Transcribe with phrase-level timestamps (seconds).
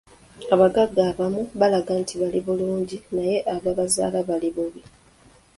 [0.53, 4.81] Abagagga abamu balaga nti bali bulungi naye ababazaala bali bubi.